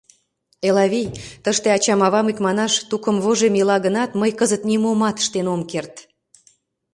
Элавий, 0.67 1.07
тыште 1.43 1.67
ачам-авам, 1.77 2.27
икманаш, 2.31 2.73
тукымвожем 2.89 3.53
ила 3.61 3.77
гынат, 3.85 4.11
мый 4.19 4.31
кызыт 4.39 4.61
нимомат 4.69 5.15
ыштен 5.21 5.45
ом 5.53 5.61
керт. 5.71 5.95